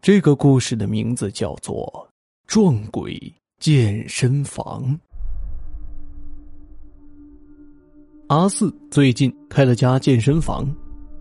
[0.00, 1.84] 这个故事的名字叫做
[2.46, 3.20] 《撞鬼
[3.58, 4.96] 健身房》。
[8.28, 10.72] 阿四最近开了家健身房，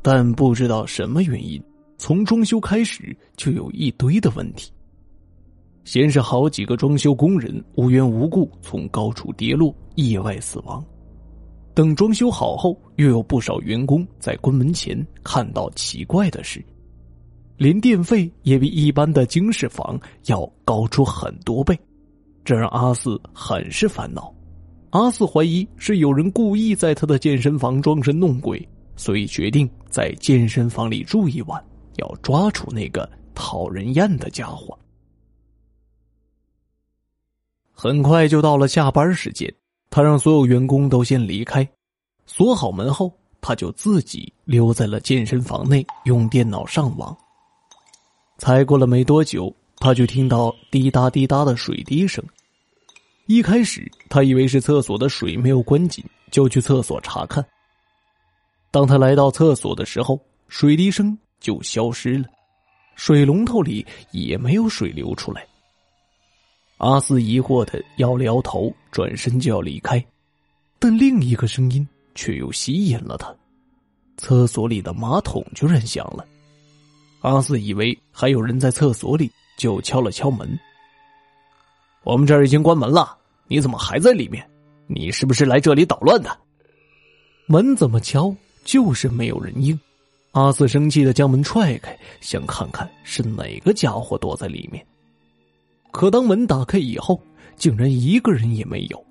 [0.03, 1.61] 但不知道什么原因，
[1.97, 4.71] 从装修开始就有一堆的问题。
[5.83, 10.83] 先是好几个装修工人无缘无故从高处跌落，意外死亡；
[11.73, 16.63] 等装修好后，又有不少员工在关门前看到奇怪的事。
[17.57, 21.77] 连电费也比一般的经适房要高出很多倍，
[22.45, 24.33] 这让阿四很是烦恼。
[24.91, 31.63] 阿四怀疑是有人故意在他的健身房装神弄鬼，所以决定在健身房里住一晚，
[31.97, 34.77] 要抓住那个讨人厌的家伙。
[37.73, 39.53] 很快就到了下班时间，
[39.89, 41.67] 他让所有员工都先离开，
[42.25, 43.11] 锁好门后，
[43.41, 47.15] 他就自己留在了健身房内用电脑上网。
[48.37, 52.23] 才过了没多久，他就听到滴答滴答的水滴声。
[53.25, 57.45] 一开始，他以为是厕所的水没有关紧，就去厕所查看。
[58.71, 62.25] 当他来到厕所的时候，水滴声就消失了，
[62.95, 65.45] 水龙头里也没有水流出来。
[66.77, 70.03] 阿四疑惑的摇了摇头，转身就要离开，
[70.79, 73.35] 但另一个声音却又吸引了他：
[74.17, 76.23] 厕所里的马桶居然响了。
[77.21, 80.47] 阿四以为还有人在厕所里，就敲了敲门。
[82.03, 84.47] 我们这儿已经关门了，你怎么还在里面？
[84.87, 86.37] 你是不是来这里捣乱的？
[87.47, 89.77] 门怎么敲就是没有人应。
[90.31, 94.85] 阿四生气的将门踹开，想看看是哪个家伙躲在里面。
[95.91, 97.19] 可当门打开以后，
[97.55, 99.03] 竟然一个人也没有。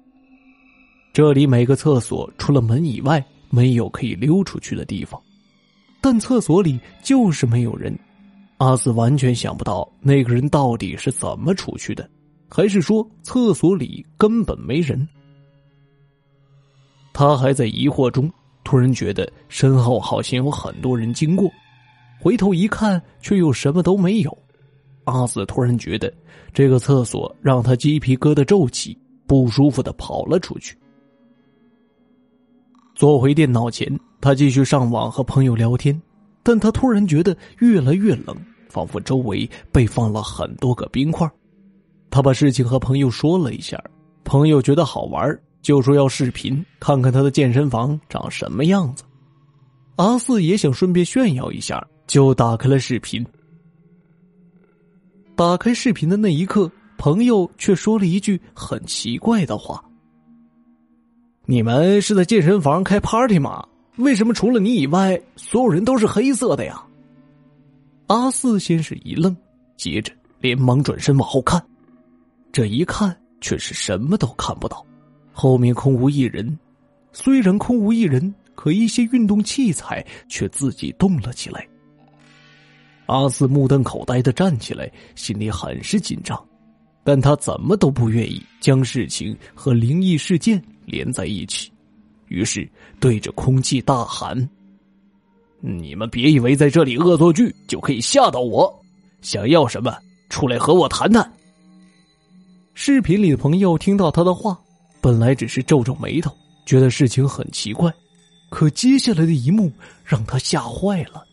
[1.12, 5.20] 这里每个厕所除了门以外，没有可以溜出去的地方。
[6.06, 7.92] 但厕所里就是没有人，
[8.58, 12.08] 阿四完全想不到那个人到底是怎么出去的，
[12.48, 15.08] 还是说厕所里根本没人？
[17.12, 18.30] 他还在疑惑中，
[18.62, 21.50] 突然觉得身后好像有很多人经过，
[22.20, 24.38] 回头一看，却又什么都没有。
[25.06, 26.14] 阿四突然觉得
[26.54, 28.96] 这个厕所让他鸡皮疙瘩皱起，
[29.26, 30.78] 不舒服的跑了出去。
[32.96, 33.86] 坐回电脑前，
[34.22, 36.00] 他继续上网和朋友聊天，
[36.42, 38.34] 但他突然觉得越来越冷，
[38.70, 41.30] 仿佛周围被放了很多个冰块。
[42.08, 43.78] 他把事情和朋友说了一下，
[44.24, 49.04] 朋友觉得好玩，就说要视频看看他的健身房长什么样子。
[49.96, 53.22] 阿四也想顺便炫耀一下，就打开了视频。
[55.34, 59.84] 打开视频的那一刻，朋友却说了一句很奇怪的话。
[61.48, 63.64] 你们是在健身房开 party 吗？
[63.98, 66.82] 为什么除了你以外，所有人都是黑色的呀？
[68.08, 69.34] 阿四先是一愣，
[69.76, 71.64] 接着连忙转身往后看，
[72.50, 74.84] 这一看却是什么都看不到，
[75.32, 76.58] 后面空无一人。
[77.12, 81.64] 虽然空无一人，可一些运动器材却自己动了起来。
[83.06, 86.44] 阿四目瞪口呆的站起来，心里很是紧张，
[87.04, 90.60] 但他怎么都不愿意将事情和灵异事件。
[90.86, 91.70] 连在一起，
[92.28, 92.66] 于是
[92.98, 94.48] 对着空气大喊
[95.60, 98.72] ：“你们别以为在这里恶作剧就可以吓到我！
[99.20, 99.94] 想要什么，
[100.30, 101.30] 出来和我谈谈。”
[102.72, 104.58] 视频里的朋友听到他的话，
[105.00, 106.30] 本来只是皱皱眉头，
[106.64, 107.92] 觉得事情很奇怪，
[108.50, 109.72] 可接下来的一幕
[110.04, 111.24] 让他吓坏了。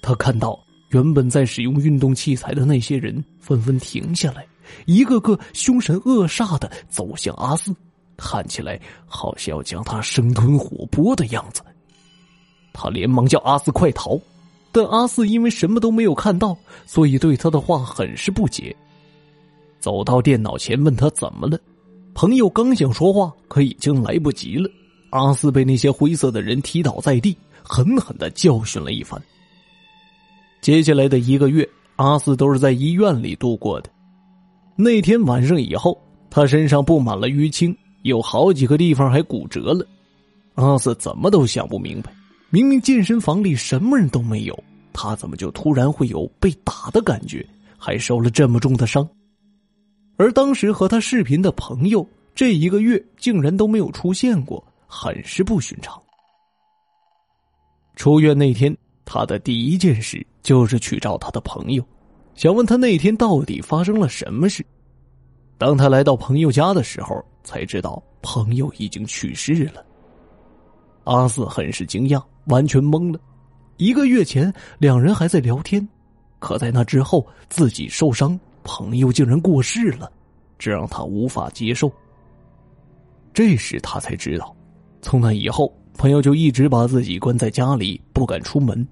[0.00, 0.58] 他看到
[0.90, 4.46] 原本在使用运动器材的那些人纷纷停下来，
[4.86, 7.74] 一个个凶神恶煞的走向阿四。
[8.16, 11.62] 看起来好像要将他生吞活剥的样子，
[12.72, 14.18] 他连忙叫阿四快逃，
[14.70, 16.56] 但阿四因为什么都没有看到，
[16.86, 18.74] 所以对他的话很是不解。
[19.80, 21.58] 走到电脑前问他怎么了，
[22.14, 24.70] 朋友刚想说话，可已经来不及了。
[25.10, 29.20] 阿四被那些灰色的人踢倒在地，狠狠的教训了一番。
[30.60, 33.90] 接下来的一个月，阿四都是在医院里度过的。
[34.76, 36.00] 那天晚上以后，
[36.30, 37.76] 他身上布满了淤青。
[38.02, 39.86] 有好几个地方还骨折了，
[40.54, 42.12] 阿四怎么都想不明白，
[42.50, 47.46] 明明健身房里什么人都没有，他怎么就突然会有被打的感觉，
[47.78, 49.08] 还受了这么重的伤？
[50.16, 56.00] 而当时和他视频的朋友，这一个月竟然都没有出现过，很是不寻常。
[57.96, 61.84] 出院那天，他的第一件事就是去找他的朋友，
[62.34, 64.64] 想问他那天到底发生了什么事。
[65.58, 69.84] 当他来到朋友家的时候，才知道朋友已经去世了。
[71.04, 73.20] 阿四很是惊讶，完全懵了。
[73.76, 75.86] 一个月前两人还在聊天，
[76.38, 80.10] 可在那之后，自己受伤，朋友竟然过世了，
[80.58, 81.90] 这让他无法接受。
[83.34, 84.54] 这时他才知道，
[85.00, 88.86] 从那以后，朋友就一直把自己关在家里，不敢出门，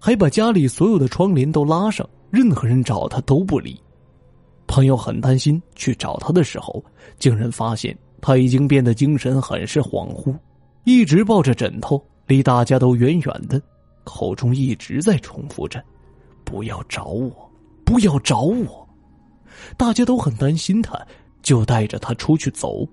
[0.00, 3.80] 还把家里所有的窗帘都拉上，任何人找他都不理。
[4.66, 6.84] 朋友很担心，去找他的时候，
[7.18, 10.36] 竟然发现他已经变得精神很是恍惚，
[10.84, 13.60] 一直抱着枕头，离大家都远远的，
[14.04, 15.82] 口中一直在重复着
[16.44, 17.50] ：“不要找我，
[17.84, 18.88] 不要找我。”
[19.78, 21.00] 大家都很担心他，
[21.42, 22.86] 就带着他出去走。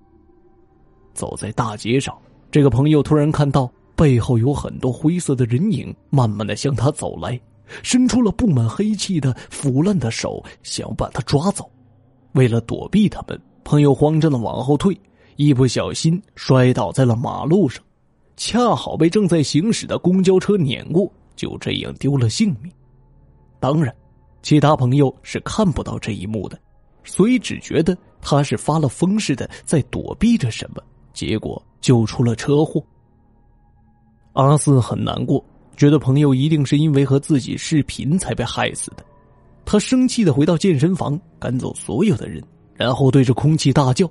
[1.14, 2.18] 走在大街上，
[2.50, 7.40] 这个朋友突然看到背后有很多灰色的人影，慢慢的向他走来。
[7.82, 11.70] 伸出了布满黑气的腐烂的手，想把他抓走。
[12.34, 15.00] 为了躲避他们，朋友慌张的往后退，
[15.36, 17.84] 一不小心摔倒在了马路上，
[18.36, 22.72] 恰好被正在行驶的公交车碾过，就这样丢了性命。
[23.60, 23.96] 当然，
[24.42, 26.60] 其他朋友是看不到这一幕的，
[27.04, 30.82] 所以只觉得他是发了疯似的在躲避着什么，
[31.14, 32.84] 结果就出了车祸。
[34.34, 35.44] 阿四很难过。
[35.76, 39.04] 觉得朋友一定是因为和自己视频才被害死的，
[39.66, 42.44] 他生气的回到健身房，赶走所有的人，
[42.76, 44.10] 然后对着空气大叫，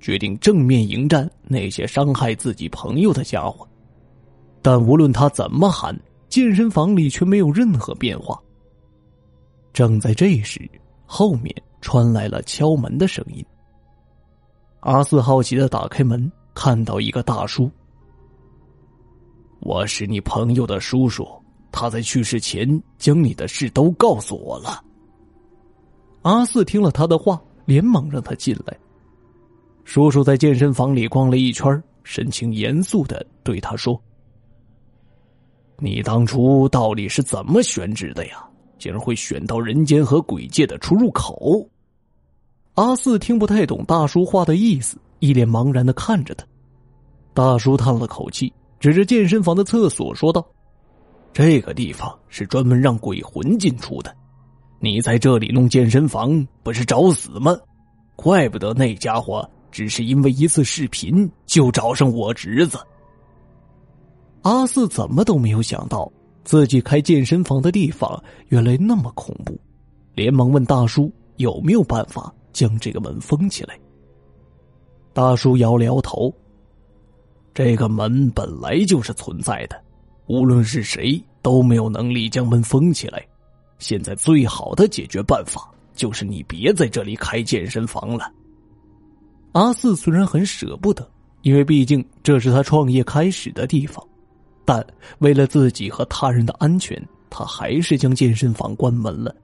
[0.00, 3.66] 决定正面迎战那些伤害自己朋友的家伙。
[4.62, 5.98] 但无论他怎么喊，
[6.28, 8.40] 健身房里却没有任何变化。
[9.72, 10.60] 正在这时，
[11.04, 13.44] 后面传来了敲门的声音。
[14.80, 17.70] 阿四好奇的打开门，看到一个大叔。
[19.64, 21.24] 我是你朋友的叔叔，
[21.70, 22.68] 他在去世前
[22.98, 24.82] 将你的事都告诉我了。
[26.22, 28.76] 阿四听了他的话，连忙让他进来。
[29.84, 34.00] 叔叔在健身房里逛了一圈，神情严肃的对他说
[35.78, 38.44] ：“你当初到底是怎么选址的呀？
[38.80, 41.64] 竟然会选到人间和鬼界的出入口？”
[42.74, 46.44] 阿四听不太懂大叔话的意思，一脸茫然的看着他。
[47.32, 48.52] 大叔叹了口气。
[48.82, 50.44] 指着健身房的厕所说道
[51.32, 54.12] ：“这个地方是专门让鬼魂进出的，
[54.80, 57.56] 你在这里弄健身房不是找死吗？
[58.16, 62.76] 怪不得那家伙只是因为一次视频就找上我侄子。”
[64.42, 66.10] 阿四怎么都没有想到
[66.42, 69.56] 自己开健身房的地方原来那么恐怖，
[70.16, 73.78] 连忙问大叔有没有办法将这个门封起来。
[75.12, 76.34] 大叔摇了摇头。
[77.54, 79.78] 这个门本来就是存在的，
[80.26, 83.22] 无论是谁都没有能力将门封起来。
[83.78, 88.32] 现在最好的解决办法就是你别在这里开健身房了。
[89.52, 91.06] 阿四虽然很舍不得，
[91.42, 94.02] 因为毕竟这是他创业开始的地方，
[94.64, 94.82] 但
[95.18, 96.96] 为了自己和他人的安全，
[97.28, 99.34] 他还是将健身房关门了。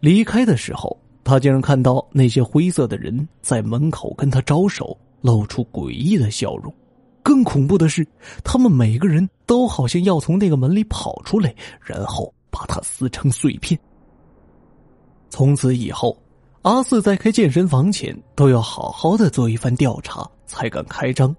[0.00, 4.96] 离开的时候，他竟然看到那些灰色的人在门口跟他招手。
[5.20, 6.72] 露出诡异的笑容，
[7.22, 8.06] 更恐怖的是，
[8.44, 13.78] 他们每个人都好像要从那个门里跑出来，然后把它撕成碎片。
[15.28, 16.16] 从此以后，
[16.62, 21.34] 阿四在开健身房前都要好好的做一番调查，才敢开张。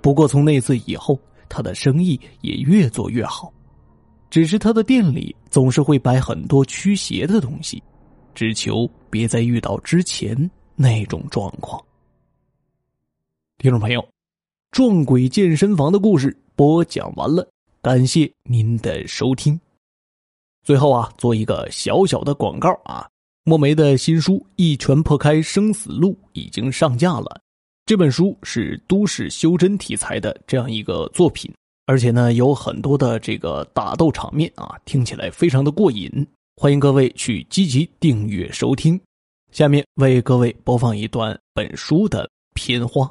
[0.00, 1.18] 不过从那次以后，
[1.48, 3.52] 他的生意也越做越好，
[4.30, 7.80] 只是他的店里总是会摆很多驱邪的东西，
[8.34, 11.80] 只求别再遇到之前那种状况。
[13.62, 14.04] 听众朋友，
[14.72, 17.48] 撞鬼健身房的故事播讲完了，
[17.80, 19.60] 感谢您的收听。
[20.64, 23.08] 最后啊，做一个小小的广告啊，
[23.44, 27.40] 墨梅的新书《一拳破开生死路》已经上架了。
[27.86, 31.48] 这本书是都市修真题材的这样一个作品，
[31.86, 36.10] 而且呢有很多的这个打斗场面啊，听起来非常的过瘾。
[36.56, 39.00] 欢迎各位去积极订阅收听。
[39.52, 43.08] 下面为各位播放一段本书的片花。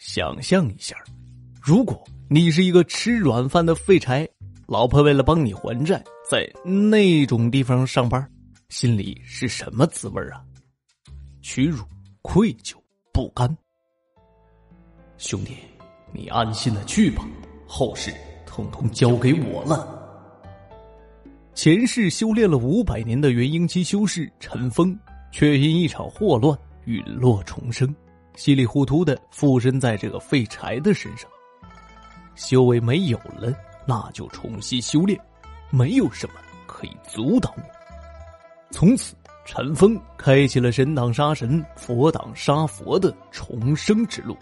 [0.00, 0.96] 想象一下，
[1.60, 4.26] 如果你是一个吃软饭的废柴，
[4.66, 8.26] 老婆为了帮你还债，在那种地方上班，
[8.70, 10.42] 心里是什么滋味啊？
[11.42, 11.84] 屈辱、
[12.22, 12.76] 愧疚、
[13.12, 13.54] 不甘。
[15.18, 15.54] 兄弟，
[16.14, 17.22] 你安心的去吧，
[17.66, 18.10] 后事
[18.46, 19.98] 统统交给我了。
[21.54, 24.98] 前世修炼了五百年的元婴期修士陈峰，
[25.30, 27.94] 却因一场祸乱陨落重生。
[28.40, 31.30] 稀里糊涂的附身在这个废柴的身上，
[32.34, 33.52] 修为没有了，
[33.84, 35.20] 那就重新修炼，
[35.68, 37.62] 没有什么可以阻挡我。
[38.70, 44.34] 从此，陈峰开启了神挡杀神、佛挡杀佛的重生之路。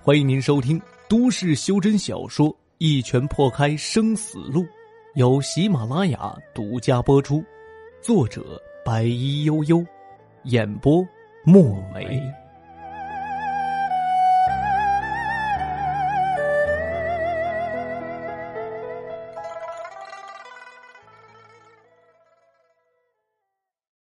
[0.00, 0.80] 欢迎您收听
[1.10, 4.62] 都市修真小说《一拳破开生死路》，
[5.14, 7.44] 由喜马拉雅独家播出，
[8.00, 9.84] 作者白衣悠悠，
[10.44, 11.06] 演播
[11.44, 12.18] 墨梅。